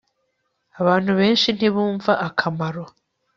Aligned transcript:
Abantu 0.81 1.11
benshi 1.19 1.47
ntibumva 1.57 2.11
akamaro 2.27 2.83